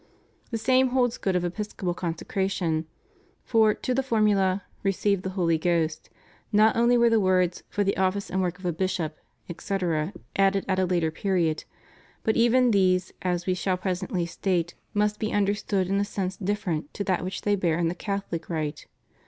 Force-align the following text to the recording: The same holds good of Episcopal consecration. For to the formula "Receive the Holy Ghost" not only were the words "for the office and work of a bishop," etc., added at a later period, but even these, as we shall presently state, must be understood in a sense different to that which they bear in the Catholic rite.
The 0.49 0.57
same 0.57 0.87
holds 0.87 1.19
good 1.19 1.35
of 1.35 1.45
Episcopal 1.45 1.93
consecration. 1.93 2.87
For 3.43 3.75
to 3.75 3.93
the 3.93 4.01
formula 4.01 4.63
"Receive 4.81 5.21
the 5.21 5.29
Holy 5.37 5.59
Ghost" 5.59 6.09
not 6.51 6.75
only 6.75 6.97
were 6.97 7.11
the 7.11 7.19
words 7.19 7.61
"for 7.69 7.83
the 7.83 7.95
office 7.97 8.27
and 8.31 8.41
work 8.41 8.57
of 8.57 8.65
a 8.65 8.73
bishop," 8.73 9.15
etc., 9.47 10.11
added 10.35 10.65
at 10.67 10.79
a 10.79 10.87
later 10.87 11.11
period, 11.11 11.65
but 12.23 12.35
even 12.35 12.71
these, 12.71 13.13
as 13.21 13.45
we 13.45 13.53
shall 13.53 13.77
presently 13.77 14.25
state, 14.25 14.73
must 14.95 15.19
be 15.19 15.31
understood 15.31 15.87
in 15.87 15.99
a 15.99 16.03
sense 16.03 16.35
different 16.35 16.91
to 16.95 17.03
that 17.03 17.23
which 17.23 17.43
they 17.43 17.55
bear 17.55 17.77
in 17.77 17.87
the 17.87 17.93
Catholic 17.93 18.49
rite. 18.49 18.87